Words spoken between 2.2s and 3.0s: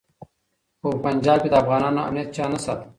چا نه ساته.